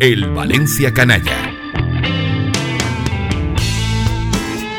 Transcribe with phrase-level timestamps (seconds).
[0.00, 1.36] El Valencia Canalla.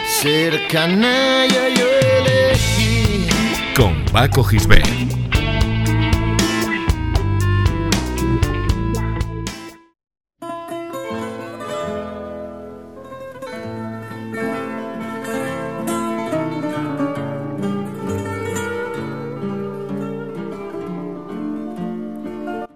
[0.07, 1.85] Ser canalla yo
[2.17, 3.27] elegí.
[3.75, 4.87] Con Paco Gisbert.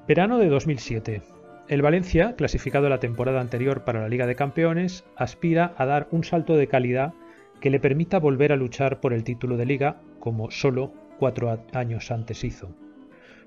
[0.08, 1.35] Verano de 2007.
[1.68, 6.24] El Valencia, clasificado la temporada anterior para la Liga de Campeones, aspira a dar un
[6.24, 7.14] salto de calidad
[7.60, 12.12] que le permita volver a luchar por el título de liga como solo cuatro años
[12.12, 12.76] antes hizo.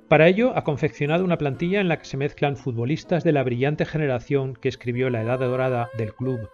[0.09, 3.85] Para ello ha confeccionado una plantilla en la que se mezclan futbolistas de la brillante
[3.85, 6.51] generación que escribió la edad dorada del club,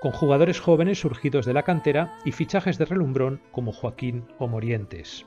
[0.00, 5.26] con jugadores jóvenes surgidos de la cantera y fichajes de relumbrón como Joaquín o Morientes.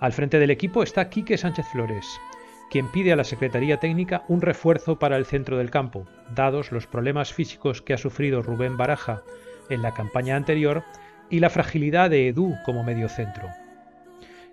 [0.00, 2.06] Al frente del equipo está Quique Sánchez Flores,
[2.70, 6.86] quien pide a la Secretaría Técnica un refuerzo para el centro del campo, dados los
[6.86, 9.22] problemas físicos que ha sufrido Rubén Baraja
[9.68, 10.84] en la campaña anterior
[11.30, 13.48] y la fragilidad de Edu como mediocentro.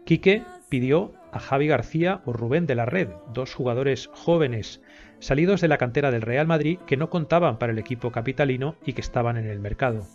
[0.05, 4.81] Quique pidió a Javi García o Rubén de la Red, dos jugadores jóvenes
[5.19, 8.93] salidos de la cantera del Real Madrid que no contaban para el equipo capitalino y
[8.93, 10.05] que estaban en el mercado.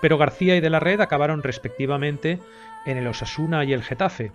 [0.00, 2.40] Pero García y de la Red acabaron respectivamente
[2.84, 4.32] en el Osasuna y el Getafe,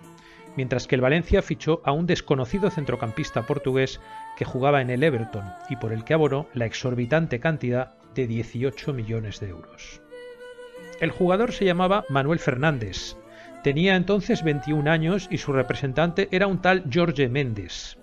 [0.56, 4.00] mientras que el Valencia fichó a un desconocido centrocampista portugués
[4.36, 8.92] que jugaba en el Everton y por el que abonó la exorbitante cantidad de 18
[8.92, 10.02] millones de euros.
[11.00, 13.16] El jugador se llamaba Manuel Fernández,
[13.62, 17.96] tenía entonces 21 años y su representante era un tal Jorge Méndez.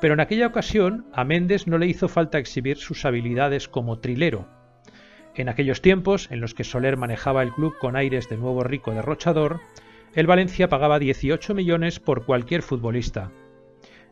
[0.00, 4.48] Pero en aquella ocasión a Méndez no le hizo falta exhibir sus habilidades como trilero.
[5.34, 8.92] En aquellos tiempos, en los que Soler manejaba el club con aires de nuevo rico
[8.92, 9.60] derrochador,
[10.14, 13.30] el Valencia pagaba 18 millones por cualquier futbolista.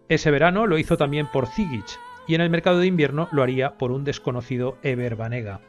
[0.09, 3.77] Ese verano lo hizo también por Zigic y en el mercado de invierno lo haría
[3.77, 5.61] por un desconocido Eber Banega.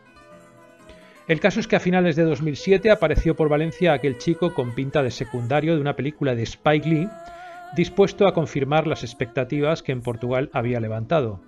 [1.28, 5.04] El caso es que a finales de 2007 apareció por Valencia aquel chico con pinta
[5.04, 7.10] de secundario de una película de Spike Lee,
[7.76, 11.40] dispuesto a confirmar las expectativas que en Portugal había levantado.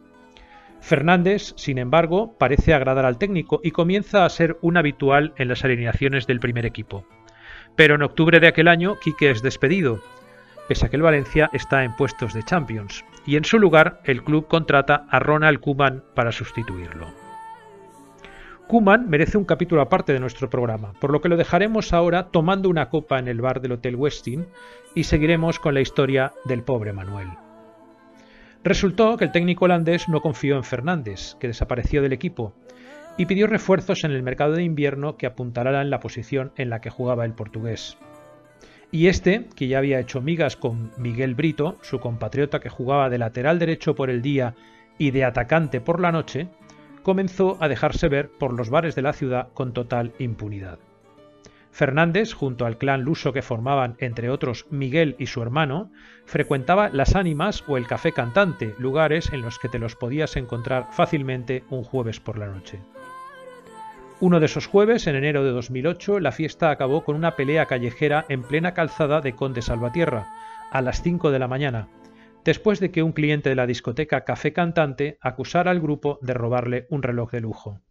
[0.81, 5.63] Fernández, sin embargo, parece agradar al técnico y comienza a ser un habitual en las
[5.63, 7.05] alineaciones del primer equipo.
[7.75, 10.01] Pero en octubre de aquel año, Quique es despedido,
[10.67, 14.23] pese a que el Valencia está en puestos de Champions, y en su lugar el
[14.23, 17.07] club contrata a Ronald Koeman para sustituirlo.
[18.67, 22.69] Koeman merece un capítulo aparte de nuestro programa, por lo que lo dejaremos ahora tomando
[22.69, 24.47] una copa en el bar del Hotel Westin
[24.95, 27.27] y seguiremos con la historia del pobre Manuel.
[28.63, 32.53] Resultó que el técnico holandés no confió en Fernández, que desapareció del equipo,
[33.17, 36.89] y pidió refuerzos en el mercado de invierno que apuntalaran la posición en la que
[36.89, 37.97] jugaba el portugués.
[38.91, 43.17] Y este, que ya había hecho migas con Miguel Brito, su compatriota que jugaba de
[43.17, 44.55] lateral derecho por el día
[44.97, 46.49] y de atacante por la noche,
[47.01, 50.79] comenzó a dejarse ver por los bares de la ciudad con total impunidad.
[51.71, 55.89] Fernández, junto al clan luso que formaban entre otros Miguel y su hermano,
[56.25, 60.87] frecuentaba las ánimas o el café cantante, lugares en los que te los podías encontrar
[60.91, 62.79] fácilmente un jueves por la noche.
[64.21, 68.23] Uno de esos jueves, en enero de 2008, la fiesta acabó con una pelea callejera
[68.29, 70.27] en plena calzada de Conde Salvatierra,
[70.69, 71.87] a las 5 de la mañana,
[72.45, 76.85] después de que un cliente de la discoteca Café Cantante acusara al grupo de robarle
[76.91, 77.81] un reloj de lujo.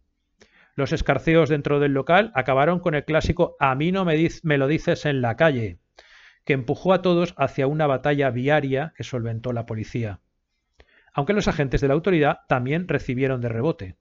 [0.73, 4.67] Los escarceos dentro del local acabaron con el clásico A mí no me, me lo
[4.67, 5.79] dices en la calle,
[6.45, 10.21] que empujó a todos hacia una batalla viaria que solventó la policía.
[11.11, 13.97] Aunque los agentes de la autoridad también recibieron de rebote.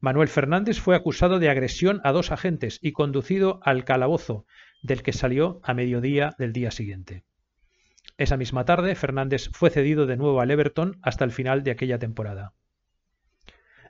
[0.00, 4.46] Manuel Fernández fue acusado de agresión a dos agentes y conducido al calabozo,
[4.82, 7.24] del que salió a mediodía del día siguiente.
[8.16, 11.98] Esa misma tarde, Fernández fue cedido de nuevo al Everton hasta el final de aquella
[11.98, 12.54] temporada.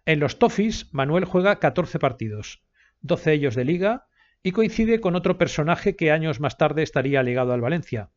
[0.07, 2.63] En los Toffees, Manuel juega 14 partidos,
[3.03, 4.07] 12 ellos de liga,
[4.43, 8.11] y coincide con otro personaje que años más tarde estaría ligado al Valencia,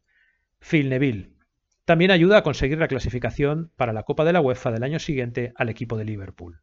[0.59, 1.33] Phil Neville.
[1.83, 5.51] También ayuda a conseguir la clasificación para la Copa de la UEFA del año siguiente
[5.55, 6.61] al equipo de Liverpool.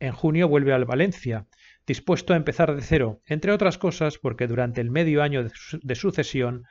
[0.00, 1.46] En junio vuelve al Valencia,
[1.86, 6.64] dispuesto a empezar de cero, entre otras cosas porque durante el medio año de sucesión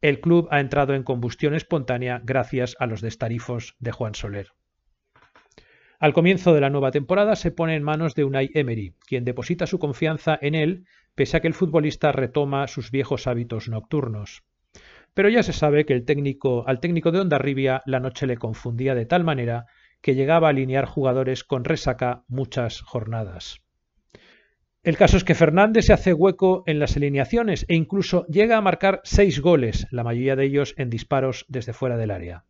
[0.00, 4.52] el club ha entrado en combustión espontánea gracias a los destarifos de Juan Soler.
[5.98, 9.66] Al comienzo de la nueva temporada se pone en manos de Unai Emery, quien deposita
[9.66, 14.42] su confianza en él pese a que el futbolista retoma sus viejos hábitos nocturnos.
[15.12, 18.94] Pero ya se sabe que el técnico, al técnico de Ondarribia la noche le confundía
[18.94, 19.66] de tal manera
[20.00, 23.60] que llegaba a alinear jugadores con resaca muchas jornadas.
[24.82, 28.62] El caso es que Fernández se hace hueco en las alineaciones e incluso llega a
[28.62, 32.46] marcar seis goles, la mayoría de ellos en disparos desde fuera del área.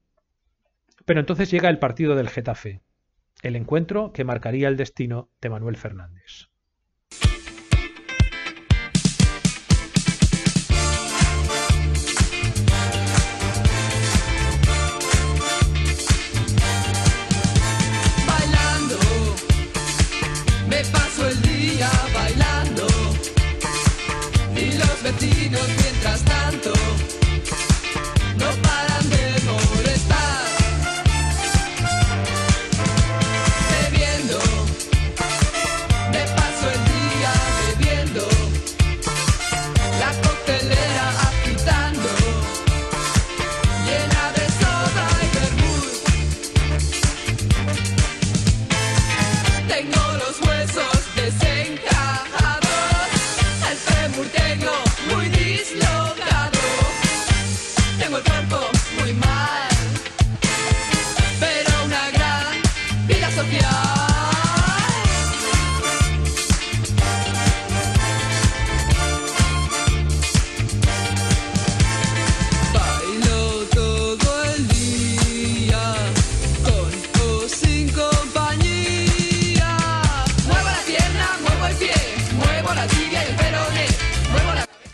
[1.04, 2.82] Pero entonces llega el partido del Getafe.
[3.42, 6.49] el encuentro que marcaría el destino de Manuel Fernández.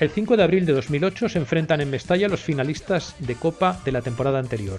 [0.07, 3.91] El 5 de abril de 2008 se enfrentan en Mestalla los finalistas de Copa de
[3.91, 4.79] la temporada anterior.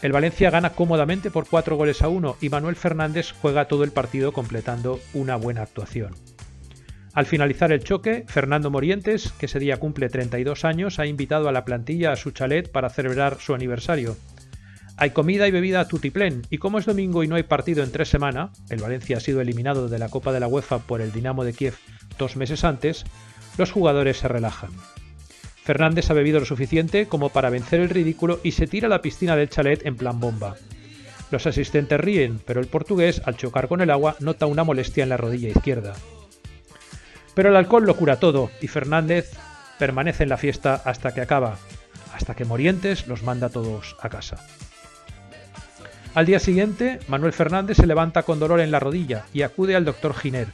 [0.00, 3.90] El Valencia gana cómodamente por 4 goles a 1 y Manuel Fernández juega todo el
[3.90, 6.14] partido completando una buena actuación.
[7.12, 11.52] Al finalizar el choque, Fernando Morientes, que ese día cumple 32 años, ha invitado a
[11.52, 14.16] la plantilla a su chalet para celebrar su aniversario.
[14.96, 17.92] Hay comida y bebida a tutiplén, y como es domingo y no hay partido en
[17.92, 21.12] tres semanas, el Valencia ha sido eliminado de la Copa de la UEFA por el
[21.12, 21.74] Dinamo de Kiev
[22.18, 23.04] dos meses antes,
[23.58, 24.70] los jugadores se relajan.
[25.64, 29.02] Fernández ha bebido lo suficiente como para vencer el ridículo y se tira a la
[29.02, 30.56] piscina del chalet en plan bomba.
[31.30, 35.10] Los asistentes ríen, pero el portugués, al chocar con el agua, nota una molestia en
[35.10, 35.94] la rodilla izquierda.
[37.34, 39.32] Pero el alcohol lo cura todo y Fernández
[39.78, 41.58] permanece en la fiesta hasta que acaba,
[42.14, 44.46] hasta que Morientes los manda todos a casa.
[46.14, 49.84] Al día siguiente, Manuel Fernández se levanta con dolor en la rodilla y acude al
[49.84, 50.48] doctor Giner,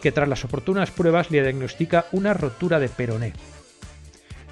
[0.00, 3.32] que tras las oportunas pruebas le diagnostica una rotura de peroné.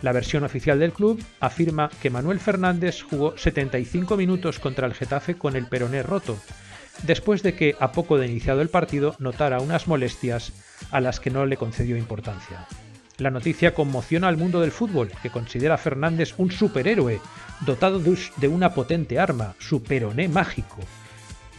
[0.02, 5.34] La versión oficial del club afirma que Manuel Fernández jugó 75 minutos contra el Getafe
[5.34, 6.38] con el peroné roto,
[7.02, 10.52] después de que, a poco de iniciado el partido, notara unas molestias
[10.90, 12.66] a las que no le concedió importancia.
[13.18, 17.20] La noticia conmociona al mundo del fútbol, que considera a Fernández un superhéroe,
[17.66, 20.78] dotado de una potente arma, su peroné mágico,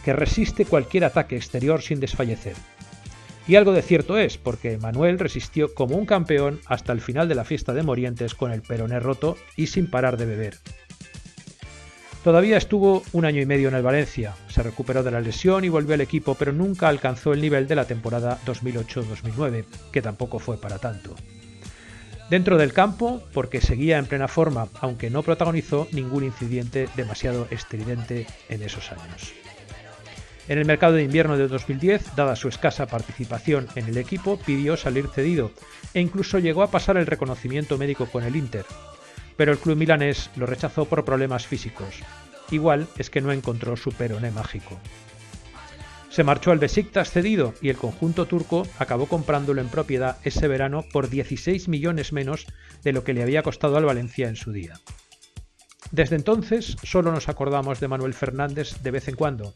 [0.02, 2.54] que resiste cualquier ataque exterior sin desfallecer.
[3.46, 7.34] Y algo de cierto es, porque Manuel resistió como un campeón hasta el final de
[7.34, 10.58] la fiesta de Morientes con el peroné roto y sin parar de beber.
[12.22, 15.70] Todavía estuvo un año y medio en el Valencia, se recuperó de la lesión y
[15.70, 20.58] volvió al equipo, pero nunca alcanzó el nivel de la temporada 2008-2009, que tampoco fue
[20.58, 21.14] para tanto.
[22.28, 28.26] Dentro del campo, porque seguía en plena forma, aunque no protagonizó ningún incidente demasiado estridente
[28.50, 29.32] en esos años.
[30.50, 34.76] En el mercado de invierno de 2010, dada su escasa participación en el equipo, pidió
[34.76, 35.52] salir cedido
[35.94, 38.64] e incluso llegó a pasar el reconocimiento médico con el Inter.
[39.36, 42.00] Pero el club milanés lo rechazó por problemas físicos.
[42.50, 44.76] Igual es que no encontró su peroné mágico.
[46.08, 50.84] Se marchó al Besiktas cedido y el conjunto turco acabó comprándolo en propiedad ese verano
[50.92, 52.48] por 16 millones menos
[52.82, 54.80] de lo que le había costado al Valencia en su día.
[55.92, 59.54] Desde entonces solo nos acordamos de Manuel Fernández de vez en cuando,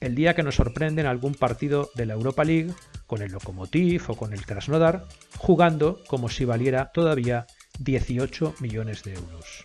[0.00, 2.72] el día que nos sorprende en algún partido de la Europa League,
[3.06, 5.04] con el Lokomotiv o con el Krasnodar,
[5.36, 7.46] jugando como si valiera todavía
[7.78, 9.64] 18 millones de euros.